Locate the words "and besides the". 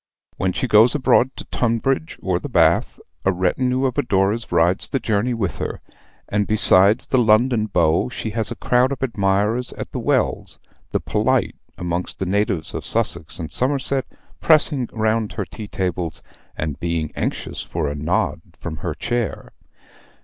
6.27-7.19